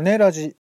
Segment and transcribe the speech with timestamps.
[0.00, 0.54] 種ラジ、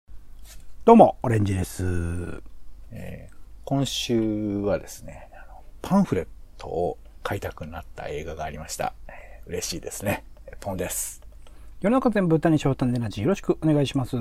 [0.84, 2.42] どうも、オレンジです。
[2.90, 6.28] えー今週はですね、あのパンフレッ
[6.58, 8.96] トを買いたくなった映画がありました。
[9.08, 10.24] えー嬉しいですね。
[10.48, 11.22] えーポンです。
[11.82, 14.18] 世の中全部歌にショータンネラジよろしくお願いします。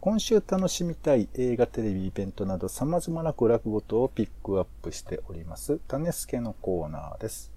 [0.00, 7.50] 今週楽しみたい映画、テレビ、イベントなど様々な娯楽ごとをピックアップしております、種助のコーナーです。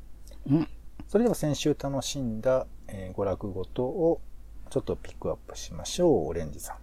[0.49, 0.67] うん。
[1.07, 4.21] それでは先週楽しんだ、えー娯楽ごとを
[4.69, 6.27] ちょっとピックアップしましょう。
[6.27, 6.77] オレンジさん。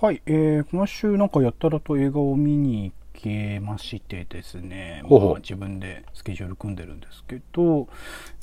[0.00, 7.88] はい、えー、今週なんかやったらと映画を見に行けましてですね、まあ自分でスケジュール組んでるんですけど、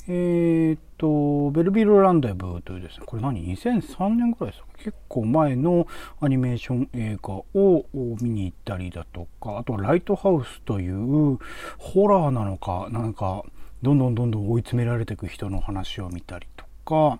[0.08, 4.66] えーっと、ベルビル・ランデブーというですね、これ何 ?2003 年ぐらいですか？
[4.76, 5.86] 結構前の
[6.20, 7.86] アニメーション映画を
[8.20, 11.38] 見に行ったりだとか、あとはライトハウスという
[11.78, 13.42] ホラーなのか、なんか、
[13.82, 17.18] どんどんどんどん追い詰められていく人の話を見たりとか、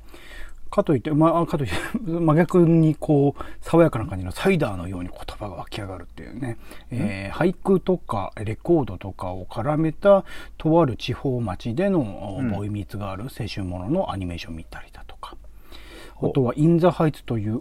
[0.70, 6.56] かといって、まあ、かといって、 真逆にこう、爽やかな感じのサイダーのように言葉が湧き上がるっていうね、
[6.90, 10.24] えー俳句とかレコードとかを絡めた、
[10.56, 12.50] とある地方町での、うん。
[12.50, 15.15] ボーイミーツがある青春もののアニメーション見たりだと
[16.22, 17.60] あとは、イン・ザ・ハイツという、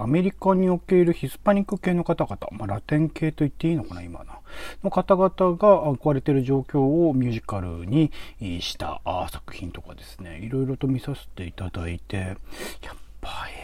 [0.00, 4.38] アメリカにおけるヒスパニック系の方々、まあ、ラテン系と言っていいのかな、今な。
[4.82, 8.10] の方々が置かれている状況をミュージカルに
[8.60, 12.36] した作品とかですね、いろいろと見させていただいて、やっ
[13.20, 13.59] ぱ映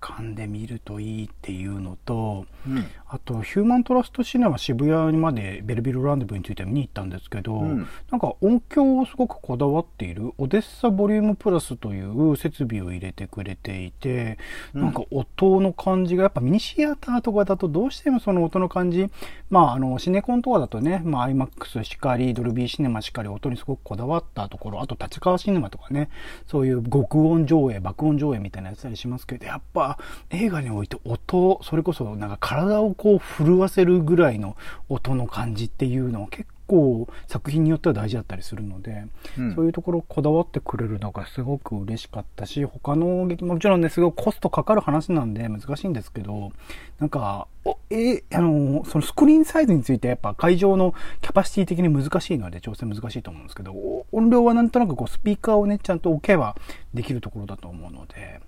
[0.00, 2.84] 画館で見るといいっていうのと、うん。
[3.08, 14.38] あと、ヒューマントラストシネマ渋谷までベルビルランデブーについて見に行ったんですけど、うんなんか音響をすごくこだわっているオデッサボリュームプラスという設備を入れてくれていて、
[14.74, 19.10] うんなんか音の感じがやっぱミニシアターとかだとどうしてもその音の感じ、
[19.50, 26.08] まああのシネコンとかだとね、まあ IMAX しかり、ドルビーシネマしかり音にすごくこだわったところ、あと立川シネマとかね、
[26.46, 29.85] そういう極音上映、爆音上映みたいなやつたりしますけど、やっぱ
[30.30, 34.56] 映画において音、それこそなんか体をこう震わせるぐらいの
[34.88, 39.04] 音の感じっていうのは結構作品によっては大事だったりするので、
[39.38, 39.54] うん。
[39.54, 46.52] そういうところこだわってくれるのがすごく嬉しかったし、他の劇もちろんね、すごくコストかかる話なんで難しいんですけど、
[46.98, 56.56] なんか、おえあの、そのスクリーンサイズについてやっぱ会場のキャパシティ的に難しいので調整難しいと思うんですけど、お音量はなんとなくこうスピーカーをね、ちゃんと置けば
[56.94, 58.40] できるところだと思うので、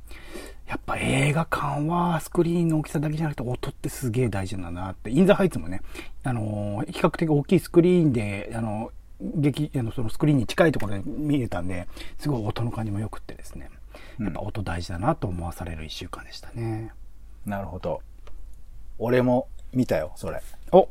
[0.68, 5.10] やっぱ映画館はスクリーンの大きさだけじゃなくて音ってすげえ大事だなって。
[5.10, 5.80] インザハイツもね、
[6.24, 13.70] あのー比較的大きいスクリーンで、あの、劇、あの、そのスクリーンに近いところで見れたんで、すごい音の感じも良くってですね。
[14.20, 16.92] やっぱ音大事だなと思わされる一週間でしたね。
[17.46, 18.02] なるほど。
[18.98, 20.42] 俺も見たよ、それ。
[20.72, 20.88] お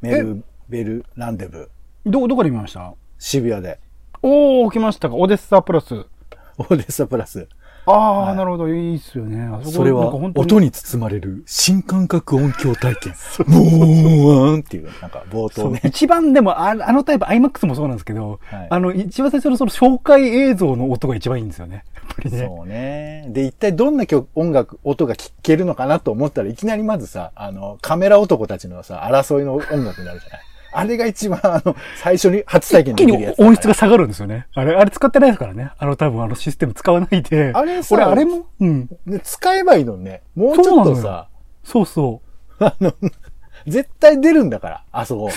[0.00, 2.10] メルベルランデブー。
[2.10, 2.94] ど、どこで見ました？
[3.18, 3.80] 渋谷で。
[4.22, 5.16] おー、来ましたか。
[5.16, 5.94] オデッサプラス。
[6.58, 7.48] オーデッサプラス。
[7.86, 8.68] ああ、はいなるほど。
[8.68, 9.42] いいっすよね。
[9.42, 13.14] あこそれは音に包まれる新感覚音響体験。
[13.46, 15.80] ボーンっていう、なんか冒頭ね。
[15.84, 21.84] 一番でもあ、あのタイプ、IMAX もそうなんですけど、はいあの、一番最初のその紹介映像の音が一番いいんですよね。
[21.94, 22.38] やっぱりね。
[22.38, 23.26] そうね。
[23.30, 30.51] で、一体どんな曲、音楽、音が聴けるのかなと思ったらいきなりまずさ、あの、カメラ男たちのさ、争いの音楽になるじゃない。
[30.72, 33.48] あれが一番、あの、最初に初体験一気にできるやつだから。
[33.48, 34.46] 音質が下がるんですよね。
[34.54, 35.70] あれ、あれ使ってないですからね。
[35.78, 37.52] あの多分あのシステム使わないで。
[37.54, 38.86] あれさ俺あれも、うん。
[39.06, 40.22] で使えばいいのにね。
[40.34, 41.28] もうちょっとさ、
[41.64, 42.20] そうそ
[42.58, 42.64] う。
[42.64, 42.94] あの、
[43.66, 45.30] 絶対出るんだから、あそこ。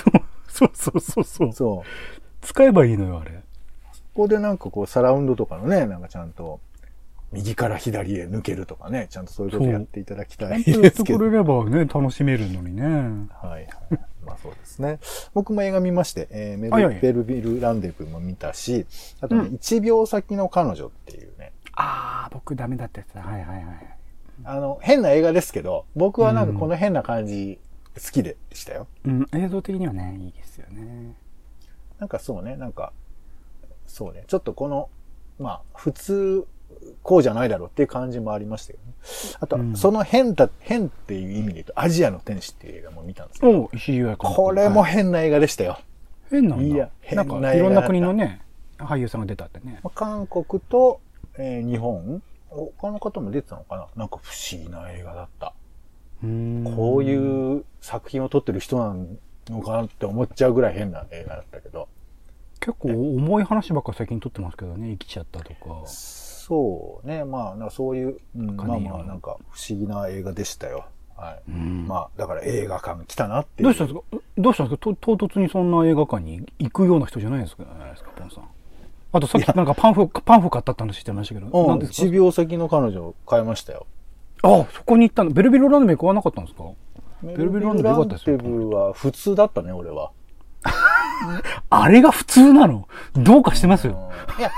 [0.48, 1.54] そうそうそうそう。
[1.54, 2.16] そう。
[2.42, 3.32] 使えばいいのよ、あれ。
[4.14, 6.62] ここでなんかこう、サラウンドとかのね、なんかちゃんと、
[7.32, 11.20] 右から左へ抜けるとかね、ちゃんとそういうことやっていただきたい本当やってですけど。
[11.20, 12.84] くれればね、楽しめるのにね。
[12.86, 13.68] はいはい。
[14.26, 15.00] まあそうですね。
[15.34, 18.86] 僕も映画見まして、えーメルはいはいベルビル・ランデブーも見たし、
[19.22, 23.22] あとね、うん1秒先の彼女っていうね、ああ、僕ダメだったやつだ。
[23.22, 23.98] はいはいはい。
[24.44, 27.60] あの、変な映画ですけど、僕はなんかこの変な感じ
[27.96, 28.88] 好きでしたよ。
[29.06, 31.16] うん、映像的にはね、いいですよね。
[32.00, 32.92] なんかそうね、なんか、
[33.88, 34.90] そうね、ちょっとこの、
[35.40, 36.48] まあ、普通、
[37.04, 38.94] こうじゃないだろうっていう感じもありましたけどね。
[39.40, 43.70] あと、うんその変だ、変っていう意味で言うと、アジアの天使っていう映画も見たんですけど、
[44.18, 45.80] これもはい変な映画でしたよ。
[46.30, 46.66] 変なんだ。
[46.66, 48.42] いや変ななん映画だったかいろんな国のね、
[48.78, 49.80] 俳優さんが出たってね。
[49.84, 51.00] まあ韓国と、
[51.38, 55.54] えー日本他の方も出てたのかななんか不思議な映画だった。
[56.22, 58.96] こうういう作品を撮ってる人な
[59.50, 61.88] のかなって思っちゃうぐらい変な映画だったけど。
[62.62, 65.84] 結構重い話ばっか最近撮ってますけどね、生きちゃったとか。
[66.48, 67.26] そうね。
[67.26, 70.86] まあ、なそういう、うん、まあまあ、なんか不思議な映画でしたよ。
[71.18, 71.52] はい。
[71.52, 73.64] うんまあ、だから映画館来たなって。
[73.64, 74.04] どうしたんですか？
[74.38, 74.84] どうしたんですか？
[74.84, 78.48] と唐突にそんな映画館に行くような人じゃないですか、ないですか、ポンさん。
[79.12, 83.88] あとさっきなんかパンフ、パンフ買ったって話してましたけど、うん、何ですか？1秒先の彼女を買いましたよ。
[84.44, 85.32] あ、そこに行ったの？
[85.32, 86.66] ベルビルランドベ行かなかったんですか？
[87.24, 90.12] ベルビルランドベ良かったですよベルビルは普通だったね、俺は。
[91.70, 92.88] あれが普通なの？
[93.16, 94.12] どうかしてますよ。
[94.38, 94.52] いや、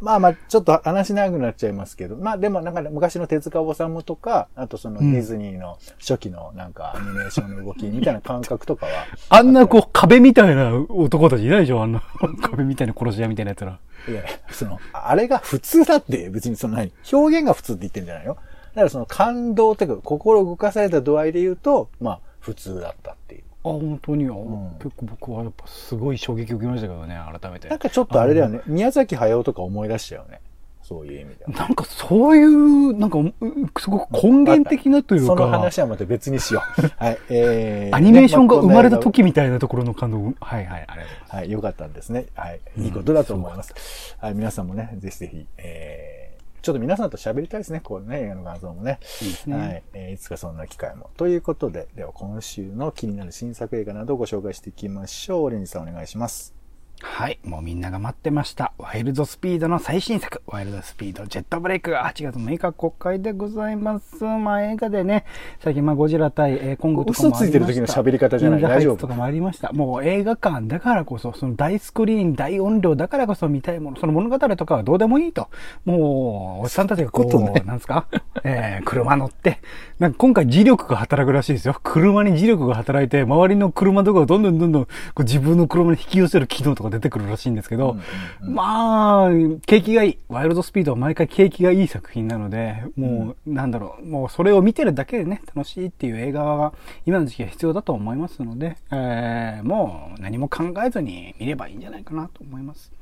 [0.00, 8.92] まあまあ、ちょっと話長くなっちゃいますけど、まあでもなんか昔の手塚治虫とか、あとそのディズニーの初期のなんかアニメーションの動きみたいな感覚とかは。
[9.28, 11.82] あんなこう壁みたいな男たちいないでしょ？
[11.82, 12.02] あんな
[12.42, 13.78] 壁みたいな殺し屋みたいなやつら。
[14.08, 16.92] いや、その、あれが普通だって別にその何？
[17.12, 18.36] 表現が普通って言ってんじゃないよ。
[18.74, 23.43] だからその感動というか心動かされた度合いで言うと、まあ普通だったっていう。
[23.64, 27.78] あ、本当に、あん結構僕はやっぱすごい衝撃を受けましたけどね、改めてなん。
[27.78, 28.60] かちょっとあれだよね。
[28.66, 30.40] 宮崎駿とか思い出しちゃうね。
[30.82, 31.50] そういう意味では。
[31.50, 33.32] なんかそういう、なんか、う
[33.80, 36.82] すごく根源的なというそのか、話はまた別にしよう。
[37.02, 37.18] はい。
[37.30, 41.36] えー、アニメーションが生まれたね時みたいなところの感動、はいはい、ありがとうございます。
[41.36, 42.26] はい、よかったんですね。
[42.34, 42.60] はい。
[42.76, 44.14] いいことだと思います。
[44.20, 46.23] はい、皆さんもね、ぜひぜひ、えー、
[46.64, 47.80] ちょっと皆さんと喋りたいですね。
[47.80, 48.98] こうね、映画の感想もね。
[49.20, 51.10] いいですねはい、えーいつかそんな機会も。
[51.18, 55.42] ということで、では今週の気になる新作映画などをご紹介していきましょう。
[55.44, 56.63] オレンジさんお願いします。
[57.02, 57.38] はい。
[57.44, 58.72] もうみんなが待ってました。
[58.78, 64.24] ワイルドスピードの最新作、ワイルドスピードジェットブレイクが8月6日公開でございます。
[64.24, 65.24] まあ映画でね、
[65.60, 67.44] 最近まあゴジラ対、えー、コングとかもありました。
[67.44, 68.60] 嘘ついてる時の喋り方じゃない？
[68.62, 68.96] 大丈夫？
[68.96, 69.72] とかもありました。
[69.72, 75.48] もう映画館だからこそ、その大スクリーン、大音量だからこそ見たいもの、その物語とかはどうでもいいと。
[75.84, 78.06] もう、おっさんたちがこう、こなんですか？
[78.44, 79.58] えー、車乗って、
[79.98, 81.76] なんか今回磁力が働くらしいですよ。
[81.82, 87.96] 車に磁力が働いて、周りの車とかをどんどんどんどんこう自分の車に引き寄せる機能とか出てくるらしいんですけど、
[88.40, 89.30] まあ、
[89.66, 90.18] 景気がいい。
[90.28, 96.72] ワイルドスピードは毎回景気がいい作品なので、もう、なんだろう、もうそれを見てるだけでね、楽しいっていう映画が
[97.06, 102.92] 今の時期は必要だと思いますので、えー、もう何も考えずに見ればいいんじゃないかなと思います。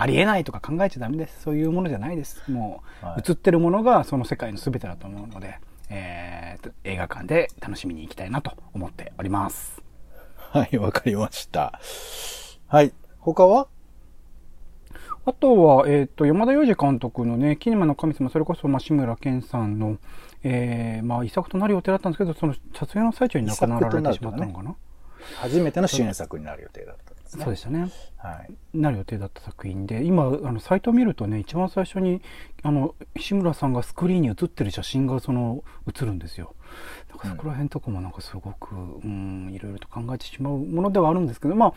[0.00, 1.42] ありえないとか考えちゃダメです。
[1.42, 2.42] そういうものじゃないです。
[2.50, 5.58] もう、はい映ってるものがその世界の全てだと思うので、
[5.90, 9.82] えーと、映画館で楽しみに行きたいなと思っております。
[10.36, 11.80] はい、わかりました。
[12.68, 12.92] はい。
[13.20, 13.68] 他は？
[15.26, 19.98] あとは、えっ、と、山田洋次監督のね、キネマの神様、それこそ、まあ、志村けんさんの、
[20.42, 24.74] えー、まあ、遺作となる予定だったんですけど、その撮影の最中に亡くなられてしまったのかな、
[25.36, 27.44] 初めての主演作になる予定だったんですね。
[27.44, 27.90] そうでしたね。
[28.16, 28.50] はい。
[28.72, 32.22] なる予定だった作品で、今、あの、サイトを見るとね、一番最初に、
[32.62, 36.54] あの、志村さんがスクリーンに映ってる写真が、その、映るんですよ。
[37.08, 41.74] なんかそこら辺とかもなんかすごく、うん、いろいろと考えてしまうものではあるんですけど、ま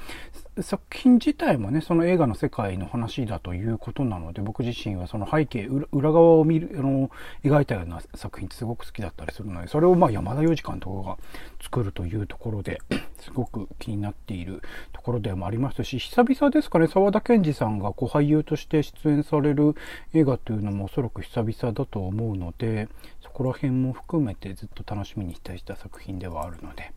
[0.57, 7.09] あ、作品自体もね、その映画の世界の話だということなので、僕自身はその背景、裏側を見る、あの、
[7.43, 11.17] 描いたような作品ってすごく好きだったりするので、それをまあ山田洋次監督が
[11.61, 12.81] 作るというところで、
[13.19, 14.61] すごく気になっている
[14.93, 19.75] ところでもありますし、久々ですかね、沢田研二さんがこう俳優として出演される
[20.13, 22.89] 映画というのもおそらく久々だと思うので、
[23.21, 26.91] そこら辺も含めてずっと楽しみにしたした作品ではあるので、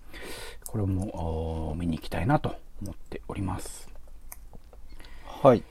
[0.67, 3.89] これも見に行きたいなと思っております。
[5.25, 5.63] はい。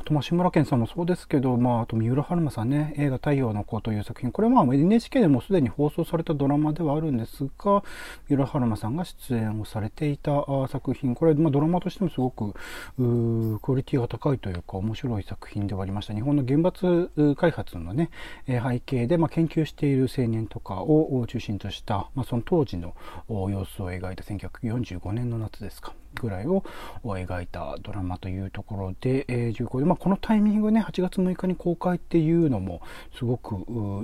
[0.00, 7.82] あと、ま、志村けんさんもそうですけど、まあ、あと、三浦春馬さんね、映画太陽の子という作品、これはま NHK でもすでに放送されたドラマではあるんですが、
[8.28, 12.52] 三浦春馬さんが出演をされていた作品、これ、ま、ドラマとしてもすごく、
[12.96, 16.14] クオリティが高いというか、面白い作品ではありました。
[16.14, 18.10] 日本の原発開発のね、
[18.46, 22.94] 背景で、ま、研究している青年とかを中心とした、まあ、その当時の
[23.28, 25.94] 様子を描いた1945年の夏ですか。
[26.20, 26.64] ぐらいを
[27.04, 32.80] 描いたドラマというところで、えー、重厚で、まあ、このタイミングね、8月6日に公開っていうのも、
[33.16, 33.56] すごく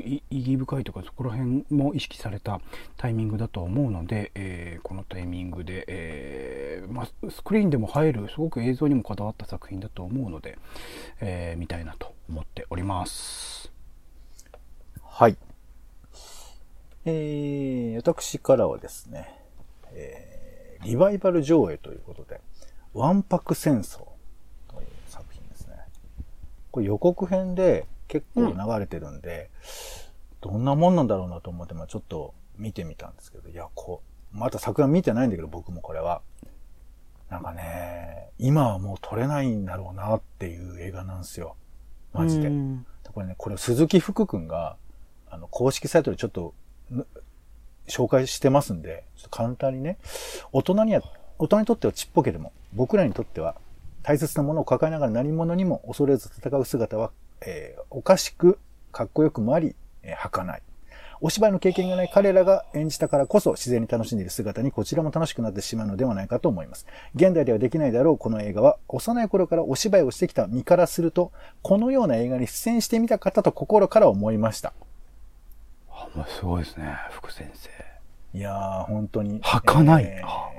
[0.02, 2.60] 意義深いとか、そこら辺も意識された
[2.96, 10.58] タイミングだと思うので、えーこのタイミングで、えーまあ、スクリーンでも入る、すごく映像にもこだわった作品だと思うので、
[11.20, 13.70] え見たいなと思っております。
[15.04, 15.36] はい。
[17.04, 19.38] えー、私からはですね、
[19.92, 20.29] えー、
[20.82, 22.40] リバイバル上映ということで、
[22.94, 23.98] わんぱく戦争
[24.68, 25.76] という作品ですね。
[26.70, 29.50] これ予告編で結構流れてるんで、
[30.40, 34.02] どんなもんなんだろうなと思って、まあちょっと見てみたんですけど、いや、こ
[34.34, 36.22] う、まだ作画見てないんだけど、僕もこれは。
[37.28, 41.56] なんかね、今はもう撮れないんだろうなっていう映画なんですよ。
[42.12, 42.48] マジで。
[42.48, 44.76] うんこれね、これ鈴木福くんが、
[45.28, 46.54] あの、公式サイトでちょっと、
[46.90, 47.06] ぬ
[47.90, 49.98] 紹介してますんで、ちょっと簡単にね、
[50.52, 51.02] 大人には、
[51.38, 53.56] 大人にとってはちっぽけでも、僕らにとっては
[54.02, 58.58] 大切なものを抱えながら何者にも恐れず戦う姿は、えーおかしく、
[58.92, 60.62] かっこよくもあり、えー儚い。
[61.22, 66.86] お芝居の経験がない彼らが演じたからこそ自然に楽しんでいる姿にこちらも楽しくなってしまうのではないかと思います。
[67.14, 71.30] 現代ではできないであろうこの映画は幼い頃からお芝居をしてきた身からすると
[71.60, 74.72] このような映画に出演してみたかったと心から思いました。
[76.14, 77.70] あ、もうすごいですね、福先生。
[78.38, 79.40] いやー、本当に。
[79.42, 80.50] 儚いえー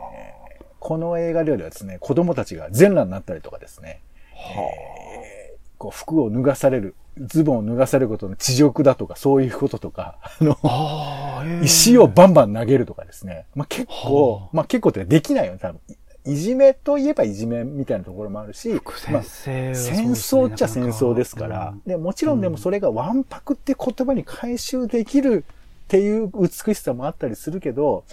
[0.79, 4.01] この映画ではですね、子供たちが全裸になったりとかですね、
[4.33, 5.31] えー
[5.77, 13.45] こう服を脱がされる、ズボンを脱がされることの恥辱だとか、そういうこととか、あの、あ石をバンバン投げるとかですね。
[13.55, 15.81] まあ、結構は、まあ、結構ってできないよね、多分。
[16.25, 28.03] いいじめといえばいじめみたいなところもあるし、福まあ戦争っちゃ戦争ですから、でもちろんでもそれがわんぱくって言葉に回収できるっていう美しさもあったりするけど、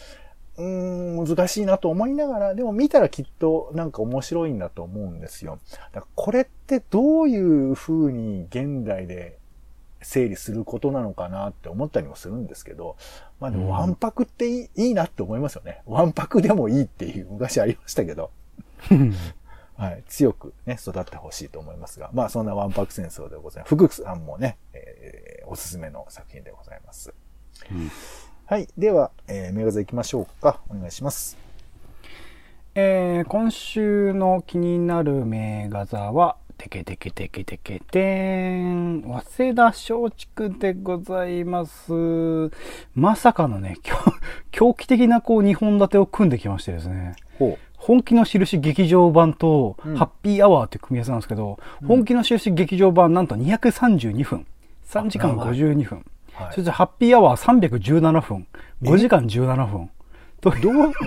[0.57, 5.59] うーん、難しいなと思いながら、でも見たらきっとなんか面白いんだと思うんですよ。
[5.71, 9.38] だからこれってどういう風に現代で
[10.03, 12.97] 整理することなのかなって思ったりもするんですけど、
[13.41, 15.83] まあでもわんぱくっていい,、いいなって思いますよね。
[15.87, 18.31] わんぱくでもいいっていう昔ありましたけど。
[18.91, 19.15] う ん
[19.77, 23.77] はい、強くね、育ってほしいと思いますが、まあそんなわんぱく戦争でございます。
[23.77, 27.15] 福さんもね、えーおすすめの作品でございます。
[27.71, 27.91] うん
[28.45, 28.69] はい。
[28.77, 30.61] では、えー、メガザ行きましょうか。
[30.69, 31.37] お願いします。
[32.75, 42.51] えー今週の気になる名画座は、てけてけてけてけてん、早稲田松竹でございます。
[42.95, 43.77] まさかのね、
[44.51, 47.15] 狂気的なこう、2本立てを組んできましてですね。
[47.77, 54.47] 本気の印劇場版と、ハッピーアワーって組み合わせなんですけど、本気の印劇場版なんと232分。
[54.89, 56.05] 3時間52分。
[56.51, 58.47] そしてハッピーアワー317分。
[58.83, 59.91] 5時間17分。
[60.41, 60.53] と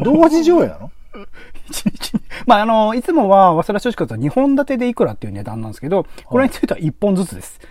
[0.03, 0.91] 同時上映なの。
[2.46, 7.60] まあ、あの、いつもは、早稲田松竹だと2本立てでいくらっていう値段なんですけど、これについては1本ずつです。
[7.62, 7.68] ね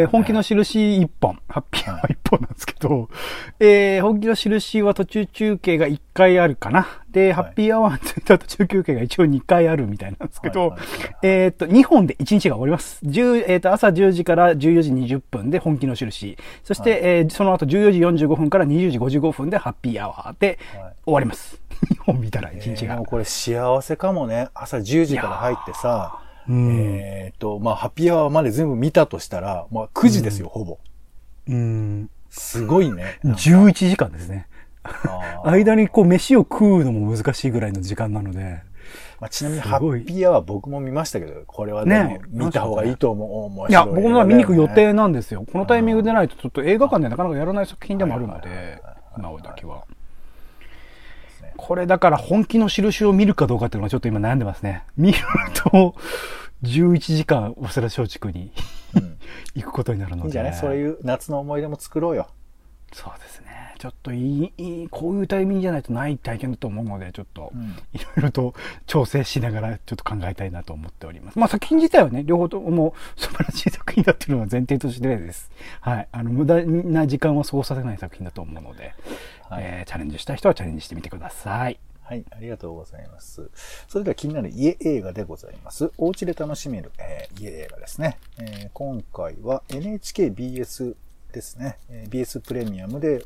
[0.00, 3.08] えー本気の印1本、ハッピーは1本なんですけど、
[3.60, 6.86] えー本気の印は途中中継が1回あるかな。
[7.10, 13.00] で、ハッピーアワーについては途中休憩が一応2回あるみたいなんですけどはいはいはいはい、えーっと、2本で1日が終わります。
[13.04, 16.36] 10えーっと、朝10時から14時20分で本気の印。
[16.64, 21.60] そして、えーその後14時45分から20時55分でハッピーアワーではい終わります。
[22.00, 23.06] 2本見たら1日がえーもう。
[23.06, 24.48] これ幸せかもね。
[24.54, 30.78] 朝10時から入ってさ、うんえっ、と、まあ、ハッピーアワーまで全部見たとしたら、まあ、9時ですよ、ほぼ。
[31.48, 32.10] うん。
[32.30, 33.20] すごいね。
[33.24, 34.48] 11時間ですね。
[35.44, 38.62] 間にこう飯を食うのも難しいぐらいの時間なので。
[39.20, 43.70] まあ、ちなみに、ハッピーアワー僕も見ましたけど、これはねね、見た方がいいと思う。
[43.70, 45.44] いや、僕も見に行く予定なんですよ。
[45.52, 48.82] このタイミングでないとちょっと映画館でなかなかやらない作品でもあるので、
[49.16, 49.84] 今だけは。
[51.62, 54.84] これだから本気の印を見るかどうかっていうのがちょっと今悩んでますね。
[54.96, 55.18] 見る
[55.54, 55.94] と、
[56.62, 58.52] 11時間、早稲田松竹に
[58.94, 59.18] うん
[59.54, 60.22] 行くことになるので。
[60.22, 60.54] いいんじゃない？
[60.54, 62.28] そういう夏の思い出も作ろうよ。
[62.92, 63.49] そうですね。
[63.80, 68.54] ちょっといい、いい、こういうタイミングじゃないとない体験だと思うので、ちょっと、うんいろいろと
[68.86, 71.38] 調整しながらちょっと考えたいなと思っております。
[71.38, 75.50] まあ作品自体はね、両方とも素晴らしい作品だっていうのは前提としてです。
[75.80, 76.08] はい。
[76.12, 78.92] あの、無駄な時間を過ごさせない作品だと思うので、
[79.48, 81.80] はいえーチャレンジしたい人はチャレンジしてみてください。
[82.02, 83.50] はい、ありがとうございます。
[83.88, 85.90] それでは気になる家映画でございます。
[85.96, 90.96] お家で楽しめる、えー家映画ですね、えー今回は NHKBS
[91.32, 93.24] ですね、えー BS プレミアムで、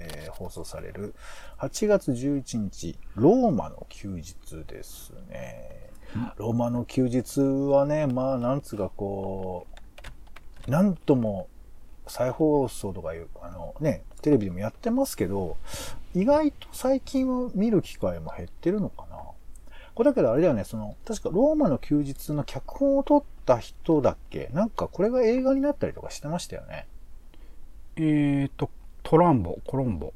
[0.00, 1.14] えー放送される
[1.58, 4.34] 8月11日、ローマの休日
[4.66, 5.90] ですね。
[6.36, 9.66] ローマの休日はね、まあ、なんつうかこ
[10.66, 11.48] う、なんとも
[12.06, 15.56] 再放送とかいう、あのね、テレビでもやってますけど、
[16.14, 19.18] 意外と最近は見る機会も減ってるのかな。
[19.94, 24.48] これだけどあれだよね、その、確かローマの休日の脚本を取った人だっけ？
[24.52, 26.86] なんかこれが映画になったりとかしてましたよね。
[27.96, 28.70] えーと、
[29.10, 30.12] トランボ、コロンボ。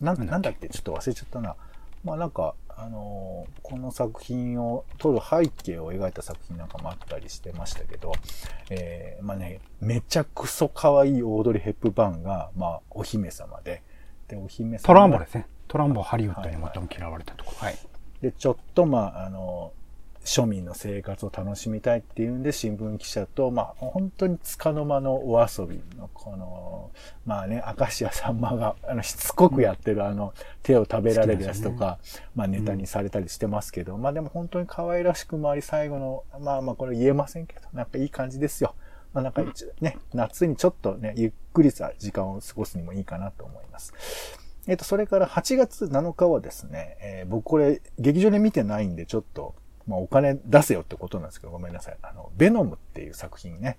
[0.00, 0.68] なんなんだっけ？
[0.68, 1.54] ちょっと忘れちゃったな。
[2.02, 8.10] まあなんか、あのーこの作品を撮る背景を描いた作品なんかもあったりしてましたけど、
[8.70, 13.84] えー、まあね、めちゃくそ可愛いオードリー・ヘップバーンが、まあ、お姫様で、
[14.26, 15.46] で、お姫様トがランボですね。
[15.68, 17.64] トランボはハリウッドに最も嫌われたところ。
[17.64, 17.78] はい。
[18.22, 19.72] で、ちょっと、まあ、あの、
[20.28, 26.90] 庶民の生活を楽しみたいっていうんで、新聞記者と、まあ、本当に束の間のお遊びの、この、
[27.24, 31.98] まあね、明石家さんまが、あの、しつこくやってる、あの、手を食べられるやつとか、
[32.36, 38.74] まあ、ネタにされたりしてますけど、まあ、でも本当に可愛らしくもあり、最後の、まあまあ、これ言えませんけど、なんかいい感じですよ。
[39.14, 39.42] まあ、なんか
[39.80, 43.94] ね、夏にちょっとね、ゆっくりした時間を過ごすにもいいかなと思います。
[44.66, 49.54] えっと、それから8月7日はですね、えー僕これ劇場で見てないんでちょっと、
[49.88, 51.96] まあお金出せよってことなんですけど、ごめんなさい。
[52.02, 53.78] あの、ベノムっていう作品ね。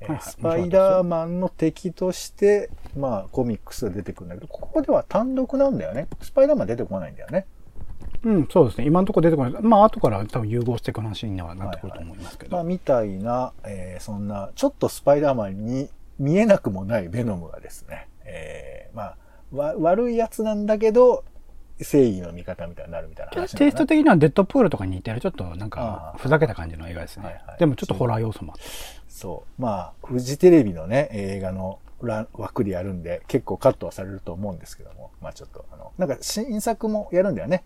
[0.00, 6.06] えーはいはいスパイダーマンの敵として、まあコミックスが出てくるんだけど、ここでは単独なんだよね。
[6.20, 7.46] スパイダーマン出てこないんだよね。
[8.22, 8.86] うん、そうですね。
[8.86, 9.62] 今のところ出てこない。
[9.62, 12.56] まあ、後から多分融合していく話にはなってくると思いますけど。
[12.56, 19.16] まあみたいな、えーそんな、ちょっとスパイダーマンに見えなくもないベノムがですね、えー、まあ、
[19.52, 21.24] わ、悪いやつなんだけど、
[21.80, 27.24] 正義の味方みたいになるみたいな話なのかなテイスト的にはデッドプールとかに似てる、ちょっとなんかふざけた感じの映画ですね。
[27.24, 28.64] はいはいでもちょっとホラー要素もあって。
[29.08, 29.62] そう。
[29.62, 37.64] まあ、フジテレビのね、映画のら枠でやるんで、結構カットはされると思うんですけども、まあちょっと、あの、なんか新作もやるんだよね。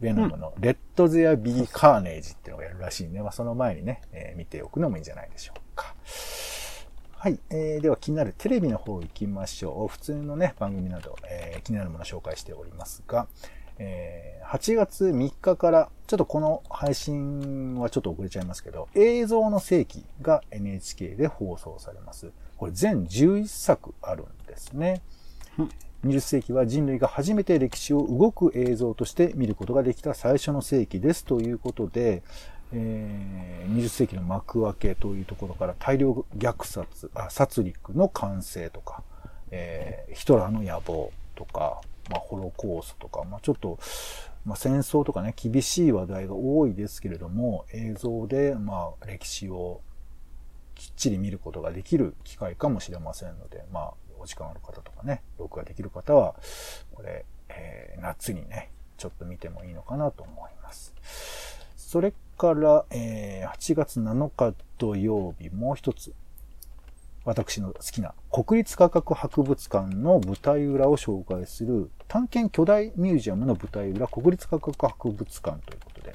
[0.00, 5.94] ベノムの、レッド・ゼア・ビー・カーネージっていうのをやるらしいんで、まあその前にね、えー見ておくのもいいんじゃないでしょうか。
[7.20, 7.40] はい。
[7.50, 9.88] えー、では気になるテレビの方行きましょう。
[9.88, 13.26] 普通のね、番組など、えー気になるものを紹介しておりますが、
[13.80, 22.30] えー8月3日から、ちょっとこの配信はちょっと遅れちゃいますけど、映像の世紀が NHK で放送されます。
[22.56, 25.02] これ全11作あるんですね。
[26.04, 32.22] 20世紀は人類が初めて歴史を動く映像として見ることができた最初の世紀ですということで、
[32.72, 39.02] えー20世紀の幕開けというところから大量虐殺、あ殺戮の完成とか、
[39.50, 43.78] えーヒトラーの野望とか、まあ、ホロコーストとか、まあ、ちょっと、
[44.44, 49.80] まあ、戦争とかね、厳しい話題が多いですけれども、映像で、まあ、歴史を
[50.74, 56.34] きっちり見ることができる機会かもしれませんので、まあ、お時間ある方とかね、録画できる方は、
[56.92, 60.94] これ、えー夏にね、ちょっと見てもいいのかなと思います。
[61.76, 66.14] それから、えー8月7日土曜日、もう一つ、
[67.24, 76.14] 私の好きな国立科学博物館の舞台裏を紹介する探検巨大ミュージアムの舞台裏国立科学博物館ということで、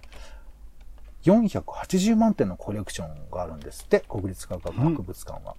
[1.24, 5.56] 480万点のコレクションがあるんですって、国立科学博物館は。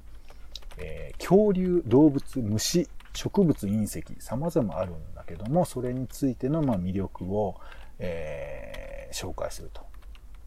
[0.79, 7.57] えー恐竜、動物、虫、植物、隕石、様々あるんだけども、それについてのま魅力を、
[7.99, 9.94] えー紹介すると。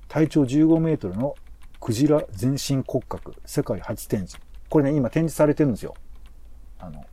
[0.07, 1.35] 体長15メートルの
[1.79, 4.37] クジラ全身骨格、世界初展示。
[4.69, 5.95] これね、今展示されてるんですよ。
[6.79, 7.05] あの、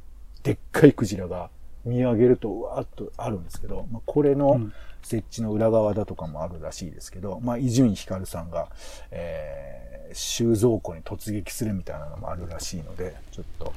[0.42, 1.50] でっかいクジラが
[1.84, 4.72] 見上げるとうわーっとあるんですけど、まあ、これのうん
[5.04, 8.70] 設置の裏側だとかもあるらしいですけど、まあ、伊集院光さんが、
[9.10, 13.72] えー収蔵庫に突撃するみたいなのもあるらしいので、ちょっと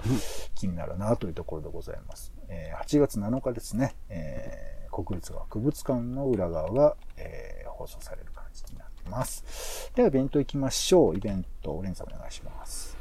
[0.56, 2.32] 気になるなというところでございます。
[2.48, 9.92] えー8月7日ですね、えー国立博物館の裏側が、えー放送される感じになってます。
[9.96, 11.18] では、イベント行きましょう。
[11.18, 12.97] イベント、オレンさんお願いします。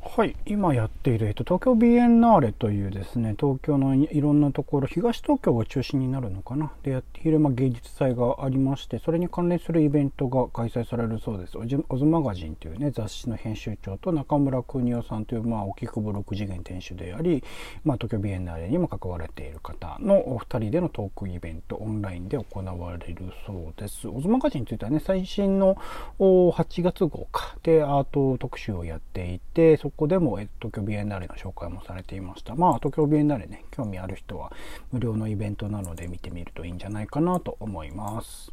[0.00, 11.58] はい、今やっている、えっと、東京ビエンナーレというですね、東京のいろんなところ、東東京が中心になるのかな、でやっている、まあ、芸術祭がありまして、それに関連するイベントが開催されるそうです。
[11.58, 17.42] オズマガジンというね、雑誌の編集長と中村邦夫さんという、まあ、沖久保6次元店主であり、
[17.84, 24.06] まあ、東京ビエンナーレにも関われている方のお二人でのトークイベント、オンラインで行われるそうです。
[24.06, 25.76] オズマガジンについてはね、最新の
[26.18, 32.54] 8月号か、で、アート特集をやっていて、そこでも、え東京ビエンナーレの紹介もされていました。
[32.54, 34.52] まあ、東京ビエンナーレね、興味ある人は
[34.92, 38.52] 無料のイベントなので見てみるといいんじゃないかなと思います。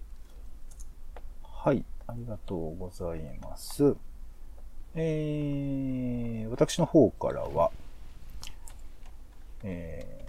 [1.44, 3.98] はい、ありがとうございます。
[4.96, 7.72] えー、私の方からは、
[9.64, 10.26] えー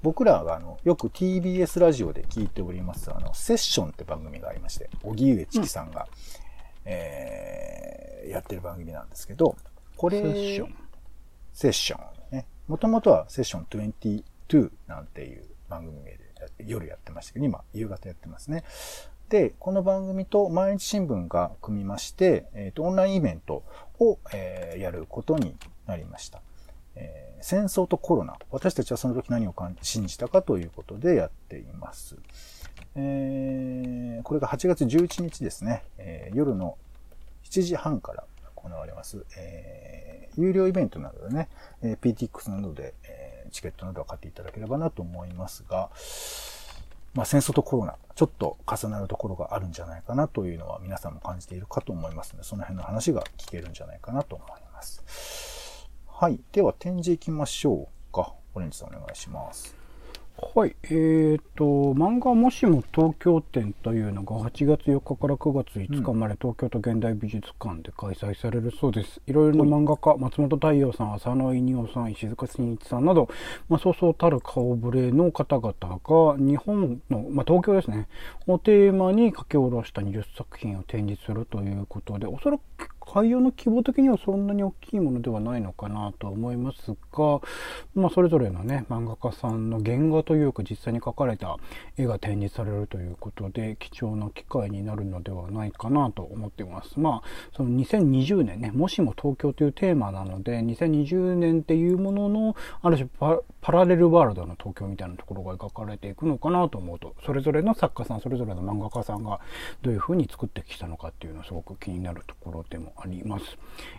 [0.00, 6.06] 僕らがあの、よく TBS ラジオで聞いております、あの、セッションって番組がありまして、荻上チキさんが、
[6.84, 9.56] えーやってる番組なんですけど、
[9.98, 10.74] これ、セッション。
[11.52, 12.00] セッショ
[12.32, 12.46] ンね。
[12.68, 16.18] もともとはセッション22なんていう番組名で
[16.64, 18.62] 夜やってましたけど、今夕方やってますね。
[19.28, 23.64] で、この番組と毎日新聞が組みまして、えっ、と、オンラインイベント
[23.98, 25.56] を、えーやることに
[25.86, 26.40] なりました。
[26.94, 28.36] えー戦争とコロナ。
[28.50, 32.16] 私たちはその時何を信じたかということでやっています。
[32.94, 35.82] えーこれが8月11日ですね。
[35.98, 36.78] えー夜の
[37.44, 38.24] 7時半から
[38.68, 39.24] 行われます。
[39.36, 41.48] えー有料イベントなどでね、
[41.82, 45.90] えー PTX などで、えチケットなどを買っていただければなと思いますが、
[47.14, 55.88] まあ、戦争とコロナ、ちょっと重なるところがあるんじゃないかなというのは皆さんも感じているかと思いますので、その辺の話が聞けるんじゃないかなと思います。
[56.06, 56.40] はい。
[56.52, 58.34] では展示行きましょうか。
[58.54, 59.77] オレンジさんお願いします。
[60.40, 69.20] はい、えーと、漫画もしも東京展というのが8月4日から9月5日まで東京都現代美術館で開催されるそうです。
[69.26, 73.28] いろいろな漫画家、松本太陽さん、浅野稲夫さん、石塚真一さんなど、
[73.68, 78.06] まあ、そうそうたる顔ぶれの方々が日本の、まあ、東京ですね、
[78.46, 87.40] をテーマに書き下ろした20作品を展示するということで、おそらく概要の規模的にはそんなに大きいものではないのかなと思いますが、
[87.94, 91.56] まあ、それぞれのね、漫画家さんの原画というか実際に描かれた
[91.96, 97.00] 絵が展示されるということで、貴重な機会になるのではないかなと思っています。
[97.00, 109.40] まあ、その2020年ね、もしも東京というテーマなので、2020年っていうものの、ある種パパラレルワールドの東京みたいなところが描かれていくのかなと思うと、それぞれの作家さん、それぞれの漫画家さんが
[109.82, 113.44] どういうふうに作ってきたのかっていうのはすごく気になるところでもあります。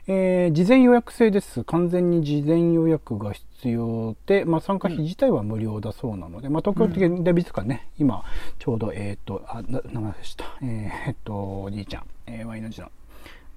[0.07, 1.63] えー、事前予約制です。
[1.63, 8.23] 完全に事前予約が必要で、まあ、参加費自体は無料だそうなので、まあ、東京的美術館ね、うん、今、
[8.57, 10.45] ちょうど、えっ、ー、と、あ、名前でした。
[10.61, 12.91] えー、っと、おじいちゃん、えー、ワイの字の、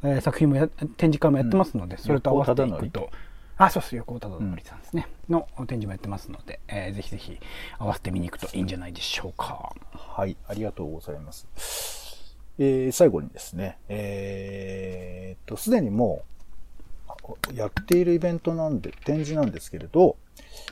[0.05, 3.11] えー、作品もや、展示会もやってますので、うん、それと合わせていくと、
[3.57, 3.97] あ、そうです。
[3.97, 5.35] 横尾忠則さんですね、うん。
[5.35, 7.39] の展示もやってますので、えー、ぜひぜひ
[7.79, 9.73] 合わせて見に行くといいんじゃないでしょうか。
[9.93, 12.37] はい、ありがとうございます。
[12.59, 16.23] えー、最後にですね、えー、と、すでにも
[17.51, 20.17] う、やっているイベントなんで、展示なんですけれど、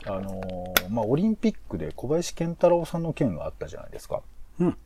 [0.06, 4.22] あのー、まあ、オリンピックで小林健太郎さんの件があったじゃないですか。
[4.59, 4.76] うん。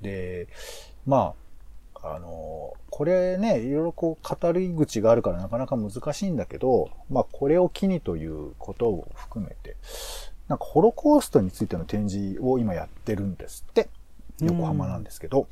[0.00, 0.48] で、
[1.06, 1.34] ま
[1.94, 9.76] あ、あのー、これね、いろいろこう語り口があるからなかなか難しいんだけど、まあ、これを機にということを含めて、
[10.48, 13.88] なんかホロコーストについての展示を今やってるんですって。
[14.40, 15.46] 横浜なんですけど、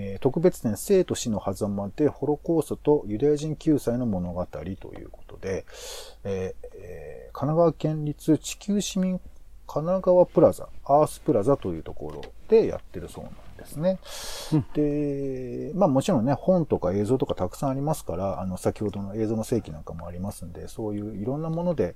[0.00, 5.64] え、特別展生と死の狭間でホロコーストとユダヤ人救済の物語ということで、
[6.24, 9.20] ええー、神奈川県立地球市民
[9.66, 13.32] 神奈川プラザ、アースプラザというところでやってるそうなん
[13.68, 13.98] ですね。
[14.52, 21.94] うん、で、まあもちろんね、本とか映像とかたくさんありますから、あの、先ほどの映像の世紀なんかもありますんで、そういういろんなもので、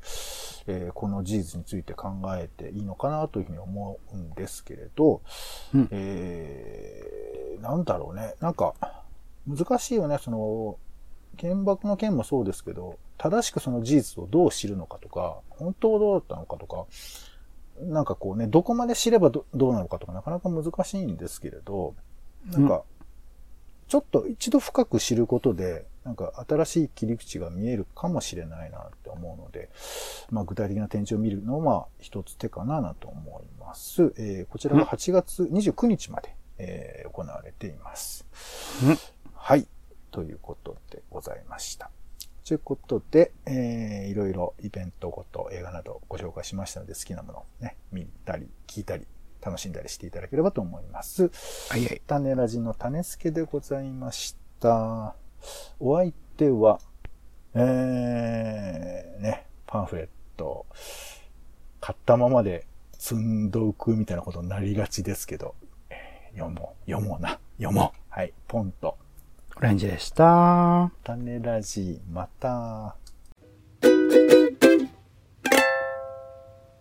[0.67, 5.23] えー、この事実について考えていいのかなというふうに思うんですけれど、
[5.75, 8.75] うん、えー、なんだろうね、なんか、
[9.47, 10.79] 難しいよね、その、
[11.41, 16.87] 原爆の件もそうですけど、正しくその事実をどう知るのかとか、本当どうだったのかとか、
[17.81, 21.95] なんかこうね、どこまで知ればどうなのかとかなかなか難しいんですけれど、
[22.51, 22.83] なんか、
[23.89, 29.71] ちょっと一度深く知ることで、なんか新しい切り口が見えるかもしれないなって思うので、
[30.31, 34.13] まあ具体的な展示を見るのは一つ手かななと思います。
[34.17, 38.27] えー、こちらが8月29日まで、えー、行われています。
[39.35, 39.67] はい。
[40.11, 41.91] ということでございました。
[42.45, 49.07] ということで、えー、いろいろイベントごと映画などご紹介しましたので、好きなものをね、見たり、聞いたり、
[49.41, 51.31] 楽しんだりしていただければと思います。
[51.69, 52.03] はいはい。
[52.07, 55.15] 種ラジの種助でございました。
[55.81, 56.81] お相手は、
[57.55, 60.67] えー、ね、パンフレット、
[61.81, 65.55] 買ったままで積んどくみたいなことになりがちですけど、
[66.35, 67.99] 読もう、読もうな、読もう。
[68.11, 69.02] はい、ポンと。
[69.63, 70.91] オレンジでした。
[71.05, 72.97] 種ラジ、また。